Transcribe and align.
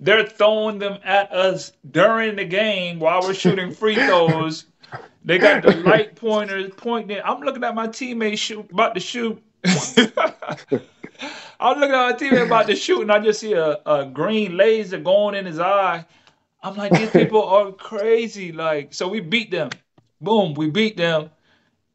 they're 0.00 0.26
throwing 0.26 0.78
them 0.78 0.98
at 1.04 1.32
us 1.32 1.72
during 1.90 2.36
the 2.36 2.44
game 2.44 2.98
while 2.98 3.22
we're 3.22 3.34
shooting 3.34 3.72
free 3.72 3.94
throws. 3.94 4.66
They 5.24 5.38
got 5.38 5.62
the 5.62 5.76
light 5.78 6.14
pointers 6.14 6.72
pointing. 6.76 7.20
I'm 7.24 7.40
looking 7.40 7.64
at 7.64 7.74
my 7.74 7.88
teammate 7.88 8.38
shoot 8.38 8.70
about 8.70 8.94
to 8.94 9.00
shoot. 9.00 9.42
I'm 11.58 11.80
looking 11.80 11.94
at 11.94 12.10
my 12.10 12.12
teammate 12.12 12.46
about 12.46 12.68
to 12.68 12.76
shoot, 12.76 13.02
and 13.02 13.10
I 13.10 13.18
just 13.18 13.40
see 13.40 13.54
a, 13.54 13.78
a 13.86 14.06
green 14.06 14.56
laser 14.56 15.00
going 15.00 15.34
in 15.34 15.46
his 15.46 15.58
eye. 15.58 16.06
I'm 16.62 16.76
like, 16.76 16.92
these 16.92 17.10
people 17.10 17.42
are 17.48 17.72
crazy. 17.72 18.52
Like, 18.52 18.94
so 18.94 19.08
we 19.08 19.20
beat 19.20 19.50
them. 19.50 19.70
Boom, 20.20 20.54
we 20.54 20.70
beat 20.70 20.96
them, 20.96 21.30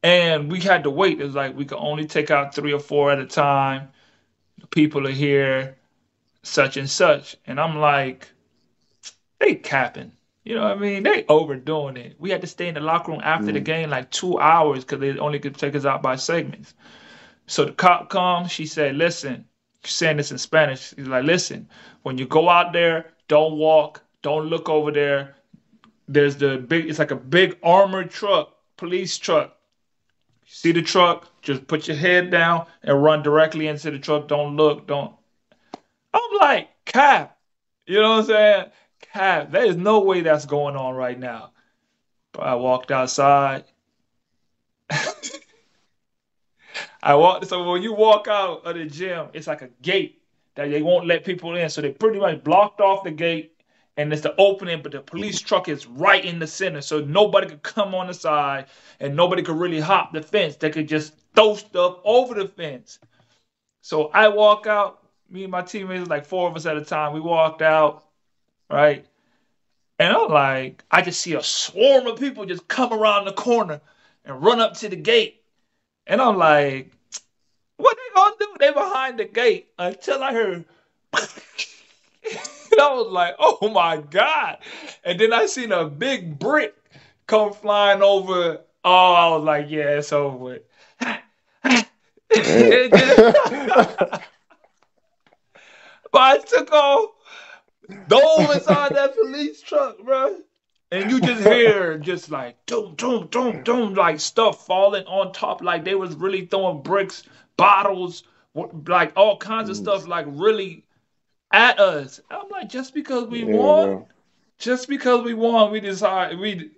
and 0.03 0.51
we 0.51 0.59
had 0.59 0.83
to 0.83 0.89
wait. 0.89 1.21
It's 1.21 1.35
like 1.35 1.55
we 1.55 1.65
could 1.65 1.77
only 1.77 2.05
take 2.05 2.31
out 2.31 2.53
three 2.53 2.73
or 2.73 2.79
four 2.79 3.11
at 3.11 3.19
a 3.19 3.25
time. 3.25 3.89
The 4.59 4.67
people 4.67 5.07
are 5.07 5.11
here, 5.11 5.77
such 6.43 6.77
and 6.77 6.89
such, 6.89 7.35
and 7.45 7.59
I'm 7.59 7.77
like, 7.77 8.29
they 9.39 9.55
capping. 9.55 10.11
You 10.43 10.55
know 10.55 10.63
what 10.63 10.71
I 10.71 10.75
mean? 10.75 11.03
They 11.03 11.23
overdoing 11.29 11.97
it. 11.97 12.15
We 12.19 12.31
had 12.31 12.41
to 12.41 12.47
stay 12.47 12.67
in 12.67 12.73
the 12.73 12.79
locker 12.79 13.11
room 13.11 13.21
after 13.23 13.51
the 13.51 13.61
mm. 13.61 13.65
game 13.65 13.89
like 13.91 14.09
two 14.09 14.39
hours 14.39 14.83
because 14.83 14.99
they 14.99 15.17
only 15.19 15.39
could 15.39 15.55
take 15.55 15.75
us 15.75 15.85
out 15.85 16.01
by 16.01 16.15
segments. 16.15 16.73
So 17.45 17.65
the 17.65 17.73
cop 17.73 18.09
comes. 18.09 18.51
She 18.51 18.65
said, 18.65 18.95
"Listen," 18.95 19.45
she's 19.83 19.95
saying 19.95 20.17
this 20.17 20.31
in 20.31 20.39
Spanish. 20.39 20.93
She's 20.95 21.07
like, 21.07 21.25
"Listen, 21.25 21.69
when 22.01 22.17
you 22.17 22.25
go 22.25 22.49
out 22.49 22.73
there, 22.73 23.11
don't 23.27 23.57
walk, 23.57 24.03
don't 24.23 24.47
look 24.47 24.67
over 24.67 24.91
there. 24.91 25.35
There's 26.07 26.37
the 26.37 26.57
big. 26.57 26.89
It's 26.89 26.99
like 26.99 27.11
a 27.11 27.15
big 27.15 27.57
armored 27.61 28.09
truck, 28.09 28.55
police 28.77 29.17
truck. 29.17 29.55
You 30.45 30.51
see 30.51 30.71
the 30.71 30.81
truck? 30.81 31.27
Just 31.43 31.67
put 31.67 31.87
your 31.87 31.97
head 31.97 32.31
down 32.31 32.65
and 32.81 33.03
run 33.03 33.21
directly 33.21 33.67
into 33.67 33.91
the 33.91 33.99
truck. 33.99 34.27
Don't 34.27 34.55
look. 34.55 34.87
Don't." 34.87 35.13
Like, 36.41 36.69
"Cap," 36.85 37.37
you 37.85 38.01
know 38.01 38.13
what 38.13 38.19
I'm 38.19 38.25
saying? 38.25 38.71
Cap. 39.13 39.51
There 39.51 39.65
is 39.65 39.77
no 39.77 39.99
way 39.99 40.21
that's 40.21 40.45
going 40.45 40.75
on 40.75 40.95
right 40.95 41.17
now. 41.19 41.51
But 42.33 42.43
I 42.43 42.55
walked 42.55 42.89
outside. 42.91 43.65
I 47.03 47.15
walked. 47.15 47.47
So 47.47 47.71
when 47.71 47.83
you 47.83 47.93
walk 47.93 48.27
out 48.27 48.65
of 48.65 48.75
the 48.75 48.85
gym, 48.85 49.27
it's 49.33 49.47
like 49.47 49.61
a 49.61 49.69
gate 49.83 50.21
that 50.55 50.71
they 50.71 50.81
won't 50.81 51.05
let 51.05 51.25
people 51.25 51.55
in. 51.55 51.69
So 51.69 51.81
they 51.81 51.91
pretty 51.91 52.19
much 52.19 52.43
blocked 52.43 52.81
off 52.81 53.03
the 53.03 53.11
gate, 53.11 53.53
and 53.97 54.11
it's 54.11 54.23
the 54.23 54.35
opening, 54.37 54.81
but 54.81 54.93
the 54.93 55.01
police 55.01 55.39
truck 55.39 55.69
is 55.69 55.85
right 55.85 56.25
in 56.25 56.39
the 56.39 56.47
center, 56.47 56.81
so 56.81 57.01
nobody 57.01 57.47
could 57.49 57.63
come 57.63 57.93
on 57.93 58.07
the 58.07 58.13
side, 58.15 58.65
and 58.99 59.15
nobody 59.15 59.43
could 59.43 59.57
really 59.57 59.79
hop 59.79 60.11
the 60.11 60.23
fence. 60.23 60.55
They 60.55 60.71
could 60.71 60.87
just 60.87 61.13
throw 61.35 61.55
stuff 61.55 61.97
over 62.03 62.33
the 62.33 62.47
fence. 62.47 62.97
So 63.81 64.07
I 64.07 64.29
walk 64.29 64.65
out. 64.67 65.00
Me 65.31 65.43
and 65.43 65.51
my 65.51 65.61
teammates, 65.61 66.09
like 66.09 66.25
four 66.25 66.49
of 66.49 66.55
us 66.57 66.65
at 66.65 66.75
a 66.77 66.83
time, 66.83 67.13
we 67.13 67.21
walked 67.21 67.61
out, 67.61 68.03
right? 68.69 69.05
And 69.97 70.13
I'm 70.13 70.29
like, 70.29 70.83
I 70.91 71.01
just 71.01 71.21
see 71.21 71.35
a 71.35 71.43
swarm 71.43 72.07
of 72.07 72.19
people 72.19 72.45
just 72.45 72.67
come 72.67 72.91
around 72.91 73.25
the 73.25 73.33
corner 73.33 73.79
and 74.25 74.43
run 74.43 74.59
up 74.59 74.73
to 74.77 74.89
the 74.89 74.95
gate. 74.97 75.41
And 76.05 76.21
I'm 76.21 76.37
like, 76.37 76.91
what 77.77 77.97
they 77.97 78.15
gonna 78.15 78.35
do? 78.39 78.47
They 78.59 78.71
behind 78.73 79.19
the 79.19 79.25
gate 79.25 79.69
until 79.79 80.21
I 80.21 80.33
heard. 80.33 80.65
and 81.13 81.25
I 82.79 82.93
was 82.93 83.11
like, 83.11 83.35
oh 83.39 83.69
my 83.69 83.97
God. 83.97 84.57
And 85.03 85.19
then 85.19 85.31
I 85.33 85.45
seen 85.45 85.71
a 85.71 85.85
big 85.85 86.39
brick 86.39 86.75
come 87.27 87.53
flying 87.53 88.01
over. 88.01 88.59
Oh, 88.83 89.13
I 89.13 89.29
was 89.35 89.43
like, 89.43 89.67
yeah, 89.69 89.99
it's 89.99 90.11
over 90.11 90.59
but 96.11 96.21
I 96.21 96.37
took 96.39 96.71
off, 96.71 97.09
dove 98.07 98.51
inside 98.51 98.95
that 98.95 99.15
police 99.15 99.61
truck, 99.61 99.97
bro. 100.03 100.37
And 100.91 101.09
you 101.09 101.21
just 101.21 101.41
hear 101.43 101.97
just 101.97 102.29
like 102.29 102.57
doom, 102.65 102.95
doom, 102.95 103.27
doom, 103.27 103.63
doom, 103.63 103.93
like 103.93 104.19
stuff 104.19 104.65
falling 104.65 105.05
on 105.05 105.31
top, 105.31 105.61
like 105.61 105.85
they 105.85 105.95
was 105.95 106.15
really 106.15 106.45
throwing 106.45 106.81
bricks, 106.81 107.23
bottles, 107.57 108.23
like 108.87 109.13
all 109.15 109.37
kinds 109.37 109.69
of 109.69 109.77
stuff, 109.77 110.07
like 110.07 110.25
really 110.29 110.83
at 111.51 111.79
us. 111.79 112.19
I'm 112.29 112.49
like, 112.49 112.69
just 112.69 112.93
because 112.93 113.27
we 113.27 113.43
Yeah, 113.45 113.53
won, 113.53 113.89
bro. 113.89 114.07
just 114.59 114.89
because 114.89 115.23
we 115.23 115.33
won, 115.33 115.71
we 115.71 115.79
decide 115.79 116.37
we 116.39 116.71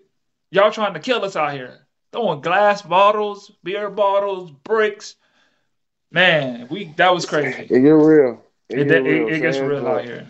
y'all 0.51 0.71
trying 0.71 0.93
to 0.93 0.99
kill 0.99 1.25
us 1.25 1.35
out 1.35 1.53
here. 1.53 1.79
Throwing 2.11 2.41
glass 2.41 2.83
bottles, 2.83 3.51
beer 3.63 3.89
bottles, 3.89 4.51
bricks. 4.63 5.15
Man, 6.11 6.67
we 6.69 6.93
that 6.97 7.13
was 7.13 7.25
crazy. 7.25 7.63
It 7.63 7.79
get 7.81 7.89
real. 7.89 8.43
It, 8.69 8.79
It, 8.79 8.91
it, 8.91 9.01
real. 9.03 9.27
it 9.29 9.39
gets 9.39 9.59
real 9.59 9.87
out 9.87 10.05
here. 10.05 10.27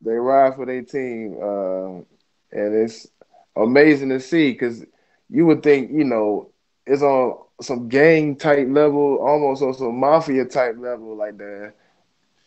They 0.00 0.12
ride 0.14 0.54
for 0.56 0.66
their 0.66 0.82
team, 0.82 1.36
uh, 1.40 2.56
and 2.56 2.74
it's 2.74 3.06
amazing 3.56 4.08
to 4.10 4.20
see 4.20 4.52
because 4.52 4.84
you 5.30 5.46
would 5.46 5.62
think, 5.62 5.90
you 5.92 6.04
know, 6.04 6.50
it's 6.86 7.02
on 7.02 7.38
some 7.60 7.88
gang 7.88 8.34
type 8.36 8.66
level, 8.68 9.18
almost 9.18 9.62
on 9.62 9.74
some 9.74 9.98
mafia 9.98 10.44
type 10.44 10.76
level, 10.78 11.16
like 11.16 11.38
that. 11.38 11.74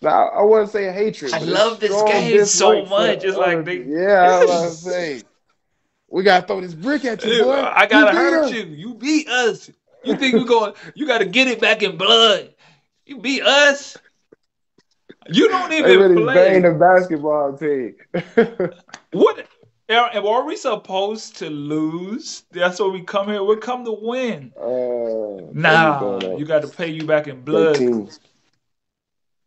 Now, 0.02 0.28
I 0.30 0.44
wouldn't 0.44 0.70
say 0.70 0.92
hatred. 0.92 1.34
I 1.34 1.40
love 1.40 1.80
this 1.80 2.02
game 2.04 2.46
so 2.46 2.86
much. 2.86 3.24
It's 3.24 3.38
like 3.38 3.64
they- 3.64 3.84
yeah, 3.84 4.22
I 4.24 4.44
was 4.44 4.50
about 4.50 4.64
to 4.70 4.76
say, 4.76 5.22
we 6.10 6.24
gotta 6.24 6.46
throw 6.46 6.62
this 6.62 6.74
brick 6.74 7.06
at 7.06 7.24
you, 7.24 7.44
boy. 7.44 7.54
I 7.54 7.86
gotta 7.88 8.12
beat 8.12 8.18
hurt 8.18 8.44
us. 8.46 8.52
you. 8.52 8.64
You 8.66 8.94
beat 8.96 9.28
us. 9.30 9.72
You 10.04 10.16
think 10.18 10.36
we're 10.36 10.44
going? 10.46 10.74
You 10.94 11.08
gotta 11.08 11.26
get 11.26 11.48
it 11.48 11.60
back 11.60 11.82
in 11.82 11.98
blood. 11.98 12.54
You 13.06 13.20
beat 13.20 13.42
us. 13.44 13.98
You 15.30 15.48
don't 15.50 15.72
even 15.74 16.00
really 16.00 16.24
play. 16.24 16.60
the 16.60 16.72
basketball 16.72 17.58
team. 17.58 17.96
What? 19.12 19.48
Are, 19.90 20.46
we 20.46 20.56
supposed 20.56 21.38
to 21.38 21.50
lose? 21.50 22.44
That's 22.52 22.80
what 22.80 22.92
we 22.92 23.02
come 23.04 23.28
here. 23.28 23.44
We 23.44 23.58
come 23.58 23.86
to 23.86 23.92
win. 23.92 24.52
uh, 24.60 25.54
Nah, 25.54 26.36
you 26.38 26.46
got 26.46 26.62
to 26.64 26.68
pay 26.68 26.90
you 26.90 27.06
back 27.06 27.28
in 27.28 27.42
blood, 27.42 27.84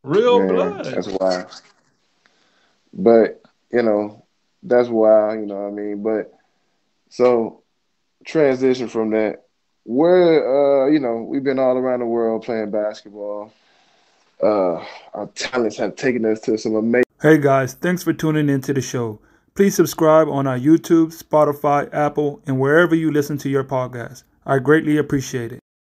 real 0.04 0.38
Man, 0.38 0.48
blood. 0.48 0.84
That's 0.94 1.08
why. 1.08 1.44
But 2.92 3.42
you 3.72 3.82
know, 3.82 4.24
that's 4.62 4.88
why 4.88 5.34
You 5.34 5.46
know 5.46 5.56
what 5.56 5.68
I 5.68 5.70
mean. 5.70 6.02
But 6.02 6.32
so 7.08 7.62
transition 8.24 8.88
from 8.88 9.10
that. 9.10 9.44
Where 9.84 10.84
uh, 10.84 10.90
you 10.90 11.00
know, 11.00 11.26
we've 11.28 11.42
been 11.44 11.58
all 11.58 11.76
around 11.76 12.00
the 12.00 12.06
world 12.06 12.44
playing 12.44 12.70
basketball. 12.70 13.52
Uh, 14.42 14.84
our 15.14 15.26
talents 15.34 15.76
have 15.76 15.96
taken 15.96 16.24
us 16.24 16.40
to 16.40 16.56
some 16.56 16.74
amazing. 16.74 17.04
Hey 17.20 17.38
guys, 17.38 17.74
thanks 17.74 18.02
for 18.02 18.12
tuning 18.12 18.48
into 18.48 18.72
the 18.72 18.80
show. 18.80 19.20
Please 19.54 19.74
subscribe 19.74 20.28
on 20.28 20.46
our 20.46 20.58
YouTube, 20.58 21.12
Spotify, 21.20 21.92
Apple, 21.92 22.40
and 22.46 22.60
wherever 22.60 22.94
you 22.94 23.10
listen 23.10 23.38
to 23.38 23.48
your 23.48 23.64
podcast. 23.64 24.22
I 24.46 24.60
greatly 24.60 24.96
appreciate 24.96 25.52
it. 25.52 25.60